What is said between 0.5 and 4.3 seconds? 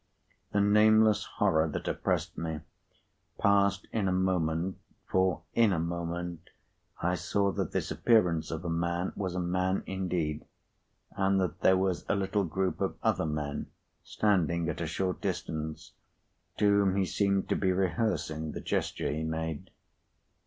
The nameless horror that oppressed me, passed in a